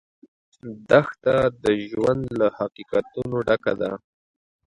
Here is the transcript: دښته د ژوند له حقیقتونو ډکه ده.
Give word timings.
دښته 0.89 1.35
د 1.63 1.65
ژوند 1.89 2.23
له 2.39 2.47
حقیقتونو 2.57 3.35
ډکه 3.47 3.73
ده. 3.81 3.91